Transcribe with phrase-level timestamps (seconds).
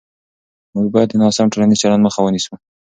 [0.75, 2.53] موږ باید د ناسم ټولنیز چلند مخه ونیسو.